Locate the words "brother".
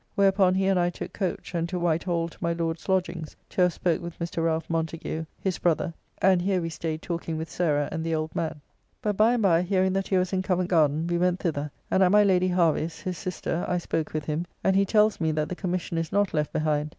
5.59-5.93